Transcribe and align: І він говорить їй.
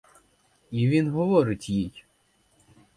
І 0.71 0.87
він 0.89 1.09
говорить 1.11 1.69
їй. 1.69 2.05